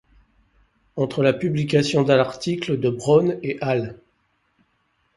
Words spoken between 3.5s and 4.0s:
al.